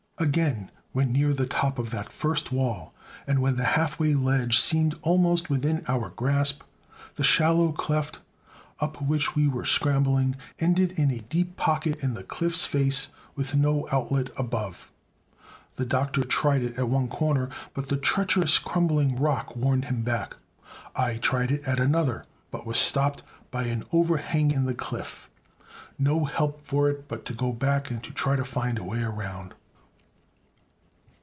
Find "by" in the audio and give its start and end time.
23.49-23.63